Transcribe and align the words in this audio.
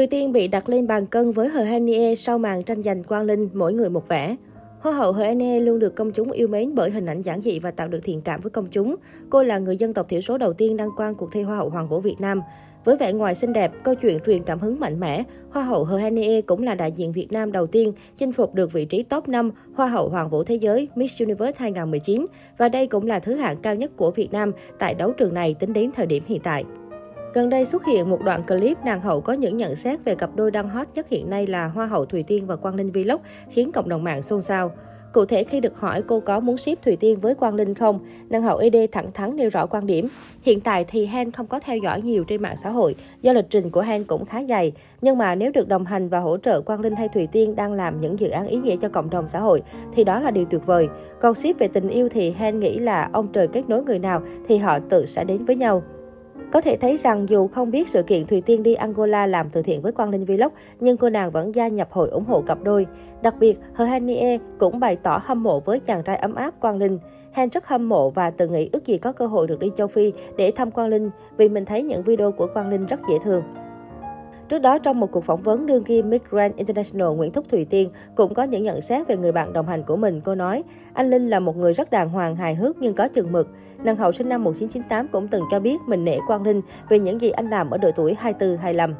Thùy 0.00 0.06
Tiên 0.06 0.32
bị 0.32 0.48
đặt 0.48 0.68
lên 0.68 0.86
bàn 0.86 1.06
cân 1.06 1.32
với 1.32 1.48
Hờ 1.48 1.62
Hanie 1.62 2.14
sau 2.14 2.38
màn 2.38 2.62
tranh 2.62 2.82
giành 2.82 3.04
Quang 3.04 3.24
Linh, 3.24 3.48
mỗi 3.52 3.72
người 3.72 3.90
một 3.90 4.08
vẻ. 4.08 4.36
Hoa 4.80 4.92
hậu 4.92 5.12
Hờ 5.12 5.24
Hanie 5.24 5.60
luôn 5.60 5.78
được 5.78 5.94
công 5.96 6.12
chúng 6.12 6.30
yêu 6.30 6.48
mến 6.48 6.74
bởi 6.74 6.90
hình 6.90 7.06
ảnh 7.06 7.22
giản 7.22 7.42
dị 7.42 7.58
và 7.58 7.70
tạo 7.70 7.88
được 7.88 8.00
thiện 8.04 8.20
cảm 8.20 8.40
với 8.40 8.50
công 8.50 8.66
chúng. 8.70 8.96
Cô 9.30 9.42
là 9.42 9.58
người 9.58 9.76
dân 9.76 9.94
tộc 9.94 10.08
thiểu 10.08 10.20
số 10.20 10.38
đầu 10.38 10.52
tiên 10.52 10.76
đăng 10.76 10.88
quang 10.96 11.14
cuộc 11.14 11.32
thi 11.32 11.42
Hoa 11.42 11.56
hậu 11.56 11.70
Hoàng 11.70 11.88
vũ 11.88 12.00
Việt 12.00 12.16
Nam. 12.20 12.40
Với 12.84 12.96
vẻ 12.96 13.12
ngoài 13.12 13.34
xinh 13.34 13.52
đẹp, 13.52 13.72
câu 13.84 13.94
chuyện 13.94 14.18
truyền 14.26 14.42
cảm 14.42 14.58
hứng 14.58 14.80
mạnh 14.80 15.00
mẽ, 15.00 15.22
Hoa 15.50 15.62
hậu 15.62 15.84
Hờ 15.84 15.96
Hanie 15.96 16.40
cũng 16.40 16.62
là 16.62 16.74
đại 16.74 16.92
diện 16.92 17.12
Việt 17.12 17.32
Nam 17.32 17.52
đầu 17.52 17.66
tiên 17.66 17.92
chinh 18.16 18.32
phục 18.32 18.54
được 18.54 18.72
vị 18.72 18.84
trí 18.84 19.02
top 19.02 19.28
5 19.28 19.50
Hoa 19.74 19.86
hậu 19.86 20.08
Hoàng 20.08 20.30
vũ 20.30 20.44
Thế 20.44 20.54
giới 20.54 20.88
Miss 20.94 21.22
Universe 21.22 21.56
2019 21.56 22.26
và 22.58 22.68
đây 22.68 22.86
cũng 22.86 23.06
là 23.06 23.18
thứ 23.18 23.34
hạng 23.34 23.56
cao 23.56 23.74
nhất 23.74 23.96
của 23.96 24.10
Việt 24.10 24.32
Nam 24.32 24.52
tại 24.78 24.94
đấu 24.94 25.12
trường 25.12 25.34
này 25.34 25.54
tính 25.54 25.72
đến 25.72 25.90
thời 25.96 26.06
điểm 26.06 26.22
hiện 26.26 26.40
tại. 26.44 26.64
Gần 27.34 27.48
đây 27.48 27.64
xuất 27.64 27.84
hiện 27.84 28.10
một 28.10 28.22
đoạn 28.24 28.42
clip 28.42 28.84
nàng 28.84 29.00
hậu 29.00 29.20
có 29.20 29.32
những 29.32 29.56
nhận 29.56 29.76
xét 29.76 30.04
về 30.04 30.14
cặp 30.14 30.30
đôi 30.36 30.50
đang 30.50 30.68
hot 30.68 30.86
nhất 30.94 31.08
hiện 31.08 31.30
nay 31.30 31.46
là 31.46 31.66
Hoa 31.66 31.86
hậu 31.86 32.04
Thùy 32.04 32.22
Tiên 32.22 32.46
và 32.46 32.56
Quang 32.56 32.74
Linh 32.74 32.92
Vlog, 32.92 33.20
khiến 33.50 33.72
cộng 33.72 33.88
đồng 33.88 34.04
mạng 34.04 34.22
xôn 34.22 34.42
xao. 34.42 34.72
Cụ 35.12 35.24
thể 35.24 35.44
khi 35.44 35.60
được 35.60 35.76
hỏi 35.76 36.02
cô 36.02 36.20
có 36.20 36.40
muốn 36.40 36.56
ship 36.56 36.82
Thùy 36.82 36.96
Tiên 36.96 37.20
với 37.20 37.34
Quang 37.34 37.54
Linh 37.54 37.74
không, 37.74 38.00
nàng 38.28 38.42
hậu 38.42 38.58
ED 38.58 38.76
thẳng 38.92 39.12
thắn 39.12 39.36
nêu 39.36 39.50
rõ 39.50 39.66
quan 39.66 39.86
điểm. 39.86 40.08
Hiện 40.42 40.60
tại 40.60 40.84
thì 40.88 41.06
Hen 41.06 41.30
không 41.30 41.46
có 41.46 41.60
theo 41.60 41.76
dõi 41.76 42.02
nhiều 42.02 42.24
trên 42.24 42.42
mạng 42.42 42.56
xã 42.62 42.70
hội, 42.70 42.94
do 43.22 43.32
lịch 43.32 43.50
trình 43.50 43.70
của 43.70 43.80
Hen 43.80 44.04
cũng 44.04 44.24
khá 44.24 44.42
dày. 44.44 44.72
Nhưng 45.00 45.18
mà 45.18 45.34
nếu 45.34 45.50
được 45.52 45.68
đồng 45.68 45.84
hành 45.84 46.08
và 46.08 46.18
hỗ 46.18 46.36
trợ 46.36 46.60
Quang 46.60 46.80
Linh 46.80 46.96
hay 46.96 47.08
Thùy 47.08 47.26
Tiên 47.26 47.56
đang 47.56 47.72
làm 47.72 48.00
những 48.00 48.20
dự 48.20 48.28
án 48.28 48.46
ý 48.46 48.56
nghĩa 48.56 48.76
cho 48.76 48.88
cộng 48.88 49.10
đồng 49.10 49.28
xã 49.28 49.38
hội, 49.38 49.62
thì 49.94 50.04
đó 50.04 50.20
là 50.20 50.30
điều 50.30 50.44
tuyệt 50.44 50.66
vời. 50.66 50.88
Còn 51.20 51.34
ship 51.34 51.58
về 51.58 51.68
tình 51.68 51.88
yêu 51.88 52.08
thì 52.08 52.30
Hen 52.30 52.60
nghĩ 52.60 52.78
là 52.78 53.10
ông 53.12 53.28
trời 53.32 53.48
kết 53.48 53.68
nối 53.68 53.82
người 53.82 53.98
nào 53.98 54.22
thì 54.48 54.56
họ 54.56 54.78
tự 54.78 55.06
sẽ 55.06 55.24
đến 55.24 55.44
với 55.44 55.56
nhau. 55.56 55.82
Có 56.52 56.60
thể 56.60 56.76
thấy 56.76 56.96
rằng 56.96 57.28
dù 57.28 57.48
không 57.48 57.70
biết 57.70 57.88
sự 57.88 58.02
kiện 58.02 58.26
Thùy 58.26 58.40
Tiên 58.40 58.62
đi 58.62 58.74
Angola 58.74 59.26
làm 59.26 59.50
từ 59.50 59.62
thiện 59.62 59.82
với 59.82 59.92
Quang 59.92 60.10
Linh 60.10 60.24
Vlog, 60.24 60.52
nhưng 60.80 60.96
cô 60.96 61.10
nàng 61.10 61.30
vẫn 61.30 61.54
gia 61.54 61.68
nhập 61.68 61.88
hội 61.90 62.08
ủng 62.08 62.24
hộ 62.24 62.42
cặp 62.42 62.62
đôi. 62.62 62.86
Đặc 63.22 63.34
biệt, 63.40 63.58
Hờ 63.74 63.84
Hanie 63.84 64.38
cũng 64.58 64.80
bày 64.80 64.96
tỏ 64.96 65.20
hâm 65.24 65.42
mộ 65.42 65.60
với 65.60 65.80
chàng 65.80 66.02
trai 66.02 66.16
ấm 66.16 66.34
áp 66.34 66.60
Quang 66.60 66.78
Linh. 66.78 66.98
Han 67.32 67.48
rất 67.48 67.66
hâm 67.66 67.88
mộ 67.88 68.10
và 68.10 68.30
từng 68.30 68.52
nghĩ 68.52 68.68
ước 68.72 68.86
gì 68.86 68.98
có 68.98 69.12
cơ 69.12 69.26
hội 69.26 69.46
được 69.46 69.58
đi 69.60 69.70
châu 69.76 69.86
Phi 69.86 70.12
để 70.36 70.50
thăm 70.50 70.70
Quang 70.70 70.88
Linh 70.88 71.10
vì 71.36 71.48
mình 71.48 71.64
thấy 71.64 71.82
những 71.82 72.02
video 72.02 72.32
của 72.32 72.46
Quang 72.54 72.68
Linh 72.68 72.86
rất 72.86 73.00
dễ 73.08 73.18
thương. 73.24 73.42
Trước 74.50 74.58
đó, 74.58 74.78
trong 74.78 75.00
một 75.00 75.12
cuộc 75.12 75.24
phỏng 75.24 75.42
vấn, 75.42 75.66
đương 75.66 75.84
kim 75.84 76.10
Miss 76.10 76.24
Grand 76.30 76.56
International 76.56 77.08
Nguyễn 77.08 77.32
Thúc 77.32 77.44
Thùy 77.50 77.64
Tiên 77.64 77.90
cũng 78.14 78.34
có 78.34 78.42
những 78.42 78.62
nhận 78.62 78.80
xét 78.80 79.08
về 79.08 79.16
người 79.16 79.32
bạn 79.32 79.52
đồng 79.52 79.66
hành 79.66 79.82
của 79.82 79.96
mình. 79.96 80.20
Cô 80.20 80.34
nói, 80.34 80.62
anh 80.94 81.10
Linh 81.10 81.30
là 81.30 81.40
một 81.40 81.56
người 81.56 81.72
rất 81.72 81.90
đàng 81.90 82.08
hoàng, 82.08 82.36
hài 82.36 82.54
hước 82.54 82.76
nhưng 82.78 82.94
có 82.94 83.08
chừng 83.08 83.32
mực. 83.32 83.48
Nàng 83.84 83.96
hậu 83.96 84.12
sinh 84.12 84.28
năm 84.28 84.44
1998 84.44 85.08
cũng 85.08 85.28
từng 85.28 85.44
cho 85.50 85.60
biết 85.60 85.76
mình 85.86 86.04
nể 86.04 86.18
Quang 86.26 86.42
Linh 86.42 86.60
vì 86.88 86.98
những 86.98 87.20
gì 87.20 87.30
anh 87.30 87.50
làm 87.50 87.70
ở 87.70 87.78
độ 87.78 87.90
tuổi 87.96 88.16
24-25. 88.22 88.94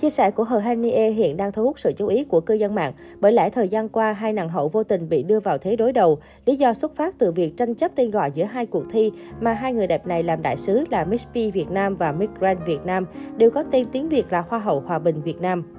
Chia 0.00 0.10
sẻ 0.10 0.30
của 0.30 0.44
Hờ 0.44 0.58
Hanie 0.58 1.10
hiện 1.10 1.36
đang 1.36 1.52
thu 1.52 1.62
hút 1.62 1.78
sự 1.78 1.92
chú 1.96 2.06
ý 2.06 2.24
của 2.24 2.40
cư 2.40 2.54
dân 2.54 2.74
mạng 2.74 2.92
bởi 3.20 3.32
lẽ 3.32 3.50
thời 3.50 3.68
gian 3.68 3.88
qua, 3.88 4.12
hai 4.12 4.32
nàng 4.32 4.48
hậu 4.48 4.68
vô 4.68 4.82
tình 4.82 5.08
bị 5.08 5.22
đưa 5.22 5.40
vào 5.40 5.58
thế 5.58 5.76
đối 5.76 5.92
đầu. 5.92 6.18
Lý 6.46 6.56
do 6.56 6.74
xuất 6.74 6.96
phát 6.96 7.18
từ 7.18 7.32
việc 7.32 7.56
tranh 7.56 7.74
chấp 7.74 7.90
tên 7.94 8.10
gọi 8.10 8.30
giữa 8.30 8.44
hai 8.44 8.66
cuộc 8.66 8.84
thi 8.90 9.12
mà 9.40 9.52
hai 9.52 9.72
người 9.72 9.86
đẹp 9.86 10.06
này 10.06 10.22
làm 10.22 10.42
đại 10.42 10.56
sứ 10.56 10.84
là 10.90 11.04
Miss 11.04 11.26
P 11.26 11.34
Việt 11.34 11.70
Nam 11.70 11.96
và 11.96 12.12
Miss 12.12 12.32
Grand 12.40 12.60
Việt 12.66 12.86
Nam 12.86 13.06
đều 13.36 13.50
có 13.50 13.62
tên 13.70 13.86
tiếng 13.92 14.08
Việt 14.08 14.32
là 14.32 14.40
Hoa 14.48 14.58
hậu 14.58 14.80
Hòa 14.80 14.98
bình 14.98 15.22
Việt 15.22 15.40
Nam. 15.40 15.77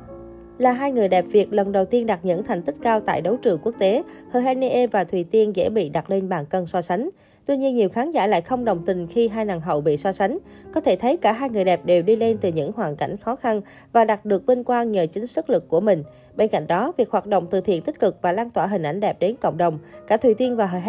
Là 0.59 0.71
hai 0.71 0.91
người 0.91 1.07
đẹp 1.07 1.25
Việt 1.31 1.53
lần 1.53 1.71
đầu 1.71 1.85
tiên 1.85 2.05
đạt 2.05 2.19
những 2.23 2.43
thành 2.43 2.61
tích 2.61 2.75
cao 2.81 2.99
tại 2.99 3.21
đấu 3.21 3.37
trường 3.37 3.59
quốc 3.63 3.75
tế, 3.79 4.03
Hohenie 4.31 4.87
và 4.87 5.03
Thùy 5.03 5.23
Tiên 5.23 5.55
dễ 5.55 5.69
bị 5.69 5.89
đặt 5.89 6.09
lên 6.09 6.29
bàn 6.29 6.45
cân 6.45 6.65
so 6.65 6.81
sánh. 6.81 7.09
Tuy 7.45 7.57
nhiên, 7.57 7.75
nhiều 7.75 7.89
khán 7.89 8.11
giả 8.11 8.27
lại 8.27 8.41
không 8.41 8.65
đồng 8.65 8.85
tình 8.85 9.07
khi 9.07 9.27
hai 9.27 9.45
nàng 9.45 9.61
hậu 9.61 9.81
bị 9.81 9.97
so 9.97 10.11
sánh. 10.11 10.37
Có 10.73 10.81
thể 10.81 10.95
thấy 10.95 11.17
cả 11.17 11.31
hai 11.31 11.49
người 11.49 11.63
đẹp 11.63 11.85
đều 11.85 12.01
đi 12.01 12.15
lên 12.15 12.37
từ 12.37 12.49
những 12.49 12.71
hoàn 12.71 12.95
cảnh 12.95 13.17
khó 13.17 13.35
khăn 13.35 13.61
và 13.91 14.05
đạt 14.05 14.25
được 14.25 14.47
vinh 14.47 14.63
quang 14.63 14.91
nhờ 14.91 15.05
chính 15.13 15.27
sức 15.27 15.49
lực 15.49 15.69
của 15.69 15.79
mình. 15.79 16.03
Bên 16.35 16.47
cạnh 16.47 16.67
đó, 16.67 16.91
việc 16.97 17.09
hoạt 17.09 17.25
động 17.25 17.47
từ 17.51 17.61
thiện 17.61 17.81
tích 17.81 17.99
cực 17.99 18.21
và 18.21 18.31
lan 18.31 18.49
tỏa 18.49 18.67
hình 18.67 18.83
ảnh 18.83 18.99
đẹp 18.99 19.19
đến 19.19 19.35
cộng 19.41 19.57
đồng, 19.57 19.79
cả 20.07 20.17
Thùy 20.17 20.33
Tiên 20.33 20.55
và 20.55 20.65
Hờ 20.65 20.79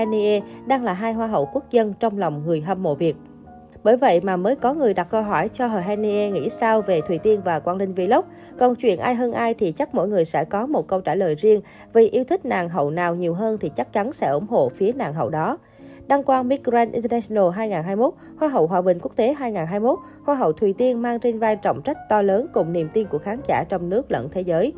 đang 0.67 0.85
là 0.85 0.93
hai 0.93 1.13
hoa 1.13 1.27
hậu 1.27 1.49
quốc 1.53 1.71
dân 1.71 1.95
trong 2.01 2.19
lòng 2.19 2.43
người 2.47 2.61
hâm 2.61 2.83
mộ 2.83 2.95
Việt. 2.95 3.17
Bởi 3.83 3.97
vậy 3.97 4.21
mà 4.21 4.37
mới 4.37 4.57
có 4.57 4.75
người 4.75 4.95
đặt 4.95 5.07
câu 5.11 5.23
hỏi 5.23 5.49
cho 5.49 5.67
Hờ 5.67 5.97
nghĩ 5.97 6.49
sao 6.49 6.83
về 6.83 7.01
Thùy 7.01 7.19
Tiên 7.19 7.41
và 7.45 7.61
Quang 7.61 7.77
Linh 7.77 7.95
Vlog. 7.95 8.25
Còn 8.59 8.75
chuyện 8.75 8.99
ai 8.99 9.15
hơn 9.15 9.33
ai 9.33 9.55
thì 9.55 9.73
chắc 9.73 9.95
mỗi 9.95 10.09
người 10.09 10.25
sẽ 10.25 10.45
có 10.45 10.67
một 10.67 10.89
câu 10.89 11.01
trả 11.01 11.15
lời 11.15 11.35
riêng. 11.35 11.61
Vì 11.93 12.09
yêu 12.09 12.25
thích 12.25 12.45
nàng 12.45 12.69
hậu 12.69 12.91
nào 12.91 13.15
nhiều 13.15 13.35
hơn 13.35 13.59
thì 13.61 13.71
chắc 13.77 13.93
chắn 13.93 14.13
sẽ 14.13 14.29
ủng 14.29 14.47
hộ 14.47 14.69
phía 14.69 14.93
nàng 14.93 15.15
hậu 15.15 15.31
đó. 15.31 15.59
Đăng 16.07 16.23
quang 16.23 16.49
Miss 16.49 16.63
Grand 16.63 16.93
International 16.93 17.51
2021, 17.55 18.15
Hoa 18.37 18.49
hậu 18.49 18.67
Hòa 18.67 18.83
bình 18.83 18.99
quốc 19.03 19.17
tế 19.17 19.35
2021, 19.35 19.99
Hoa 20.25 20.35
hậu 20.35 20.53
Thùy 20.53 20.73
Tiên 20.73 21.03
mang 21.03 21.21
trên 21.21 21.39
vai 21.39 21.57
trọng 21.57 21.83
trách 21.83 21.97
to 22.09 22.23
lớn 22.23 22.47
cùng 22.55 22.73
niềm 22.73 22.89
tin 22.93 23.07
của 23.07 23.19
khán 23.19 23.41
giả 23.49 23.65
trong 23.69 23.89
nước 23.89 24.11
lẫn 24.11 24.29
thế 24.31 24.41
giới. 24.41 24.73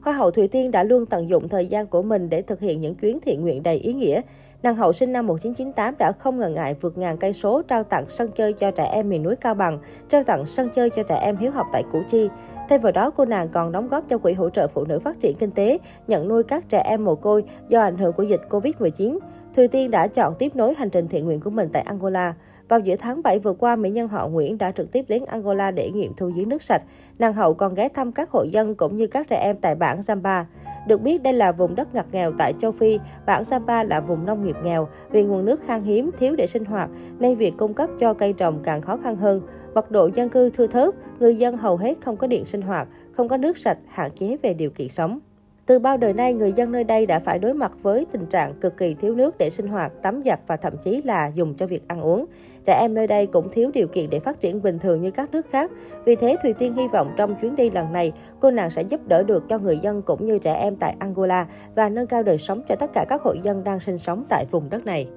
Hoa 0.00 0.14
hậu 0.14 0.30
Thùy 0.30 0.48
Tiên 0.48 0.70
đã 0.70 0.84
luôn 0.84 1.06
tận 1.06 1.28
dụng 1.28 1.48
thời 1.48 1.66
gian 1.66 1.86
của 1.86 2.02
mình 2.02 2.28
để 2.28 2.42
thực 2.42 2.60
hiện 2.60 2.80
những 2.80 2.94
chuyến 2.94 3.20
thiện 3.20 3.40
nguyện 3.40 3.62
đầy 3.62 3.76
ý 3.76 3.92
nghĩa. 3.92 4.20
Nàng 4.62 4.76
hậu 4.76 4.92
sinh 4.92 5.12
năm 5.12 5.26
1998 5.26 5.94
đã 5.98 6.12
không 6.12 6.38
ngần 6.38 6.54
ngại 6.54 6.74
vượt 6.80 6.98
ngàn 6.98 7.16
cây 7.16 7.32
số 7.32 7.62
trao 7.62 7.84
tặng 7.84 8.04
sân 8.08 8.30
chơi 8.34 8.52
cho 8.52 8.70
trẻ 8.70 8.84
em 8.84 9.08
miền 9.08 9.22
núi 9.22 9.36
Cao 9.36 9.54
Bằng, 9.54 9.78
trao 10.08 10.24
tặng 10.24 10.46
sân 10.46 10.70
chơi 10.74 10.90
cho 10.90 11.02
trẻ 11.02 11.16
em 11.16 11.36
hiếu 11.36 11.50
học 11.50 11.66
tại 11.72 11.82
Củ 11.92 12.02
Chi. 12.08 12.28
Thêm 12.68 12.80
vào 12.80 12.92
đó, 12.92 13.10
cô 13.10 13.24
nàng 13.24 13.48
còn 13.48 13.72
đóng 13.72 13.88
góp 13.88 14.04
cho 14.08 14.18
Quỹ 14.18 14.32
hỗ 14.32 14.50
trợ 14.50 14.68
phụ 14.68 14.84
nữ 14.84 14.98
phát 14.98 15.20
triển 15.20 15.36
kinh 15.36 15.50
tế, 15.50 15.78
nhận 16.06 16.28
nuôi 16.28 16.42
các 16.42 16.68
trẻ 16.68 16.78
em 16.78 17.04
mồ 17.04 17.14
côi 17.14 17.44
do 17.68 17.80
ảnh 17.80 17.98
hưởng 17.98 18.12
của 18.12 18.22
dịch 18.22 18.40
Covid-19. 18.50 19.18
Thùy 19.54 19.68
Tiên 19.68 19.90
đã 19.90 20.06
chọn 20.06 20.34
tiếp 20.34 20.56
nối 20.56 20.74
hành 20.74 20.90
trình 20.90 21.08
thiện 21.08 21.24
nguyện 21.24 21.40
của 21.40 21.50
mình 21.50 21.68
tại 21.72 21.82
Angola. 21.82 22.34
Vào 22.68 22.80
giữa 22.80 22.96
tháng 22.96 23.22
7 23.22 23.38
vừa 23.38 23.52
qua, 23.52 23.76
mỹ 23.76 23.90
nhân 23.90 24.08
họ 24.08 24.28
Nguyễn 24.28 24.58
đã 24.58 24.72
trực 24.72 24.92
tiếp 24.92 25.04
đến 25.08 25.24
Angola 25.24 25.70
để 25.70 25.90
nghiệm 25.90 26.14
thu 26.16 26.30
giếng 26.36 26.48
nước 26.48 26.62
sạch. 26.62 26.82
Nàng 27.18 27.32
hậu 27.32 27.54
còn 27.54 27.74
ghé 27.74 27.88
thăm 27.88 28.12
các 28.12 28.30
hộ 28.30 28.42
dân 28.42 28.74
cũng 28.74 28.96
như 28.96 29.06
các 29.06 29.28
trẻ 29.28 29.36
em 29.36 29.56
tại 29.60 29.74
bản 29.74 30.00
Zamba. 30.00 30.44
Được 30.86 31.00
biết 31.00 31.22
đây 31.22 31.32
là 31.32 31.52
vùng 31.52 31.74
đất 31.74 31.94
ngặt 31.94 32.06
nghèo 32.12 32.32
tại 32.38 32.52
châu 32.58 32.72
Phi, 32.72 32.98
bản 33.26 33.44
Sapa 33.44 33.84
là 33.84 34.00
vùng 34.00 34.26
nông 34.26 34.46
nghiệp 34.46 34.56
nghèo 34.64 34.88
vì 35.10 35.22
nguồn 35.22 35.44
nước 35.44 35.60
khan 35.66 35.82
hiếm, 35.82 36.10
thiếu 36.18 36.34
để 36.36 36.46
sinh 36.46 36.64
hoạt 36.64 36.90
nên 37.18 37.36
việc 37.36 37.54
cung 37.56 37.74
cấp 37.74 37.90
cho 38.00 38.14
cây 38.14 38.32
trồng 38.32 38.60
càng 38.62 38.82
khó 38.82 38.96
khăn 38.96 39.16
hơn. 39.16 39.40
Mật 39.74 39.90
độ 39.90 40.10
dân 40.14 40.28
cư 40.28 40.50
thưa 40.50 40.66
thớt, 40.66 40.94
người 41.20 41.36
dân 41.36 41.56
hầu 41.56 41.76
hết 41.76 42.00
không 42.00 42.16
có 42.16 42.26
điện 42.26 42.44
sinh 42.44 42.62
hoạt, 42.62 42.88
không 43.12 43.28
có 43.28 43.36
nước 43.36 43.58
sạch, 43.58 43.78
hạn 43.88 44.10
chế 44.16 44.36
về 44.42 44.54
điều 44.54 44.70
kiện 44.70 44.88
sống. 44.88 45.18
Từ 45.66 45.78
bao 45.78 45.96
đời 45.96 46.12
nay, 46.12 46.32
người 46.32 46.52
dân 46.52 46.72
nơi 46.72 46.84
đây 46.84 47.06
đã 47.06 47.18
phải 47.18 47.38
đối 47.38 47.54
mặt 47.54 47.72
với 47.82 48.06
tình 48.12 48.26
trạng 48.26 48.54
cực 48.54 48.76
kỳ 48.76 48.94
thiếu 48.94 49.14
nước 49.14 49.38
để 49.38 49.50
sinh 49.50 49.68
hoạt, 49.68 49.92
tắm 50.02 50.22
giặt 50.24 50.40
và 50.46 50.56
thậm 50.56 50.72
chí 50.84 51.02
là 51.02 51.26
dùng 51.26 51.54
cho 51.54 51.66
việc 51.66 51.88
ăn 51.88 52.00
uống. 52.00 52.26
Trẻ 52.64 52.78
em 52.80 52.94
nơi 52.94 53.06
đây 53.06 53.26
cũng 53.26 53.48
thiếu 53.52 53.70
điều 53.74 53.88
kiện 53.88 54.10
để 54.10 54.20
phát 54.20 54.40
triển 54.40 54.62
bình 54.62 54.78
thường 54.78 55.02
như 55.02 55.10
các 55.10 55.30
nước 55.30 55.50
khác. 55.50 55.70
Vì 56.04 56.16
thế, 56.16 56.36
Thùy 56.42 56.52
Tiên 56.52 56.74
hy 56.74 56.88
vọng 56.88 57.12
trong 57.16 57.34
chuyến 57.40 57.56
đi 57.56 57.70
lần 57.70 57.92
này, 57.92 58.12
cô 58.40 58.50
nàng 58.50 58.70
sẽ 58.70 58.82
giúp 58.82 59.00
đỡ 59.06 59.22
được 59.22 59.44
cho 59.48 59.58
người 59.58 59.78
dân 59.78 60.02
cũng 60.02 60.26
như 60.26 60.38
trẻ 60.38 60.54
em 60.54 60.76
tại 60.76 60.96
Angola 60.98 61.46
và 61.74 61.88
nâng 61.88 62.06
cao 62.06 62.22
đời 62.22 62.38
sống 62.38 62.62
cho 62.68 62.74
tất 62.74 62.90
cả 62.92 63.04
các 63.08 63.22
hộ 63.22 63.34
dân 63.42 63.64
đang 63.64 63.80
sinh 63.80 63.98
sống 63.98 64.24
tại 64.28 64.46
vùng 64.50 64.70
đất 64.70 64.86
này. 64.86 65.08